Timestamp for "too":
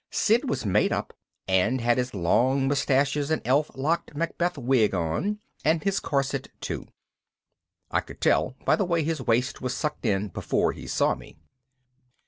6.59-6.87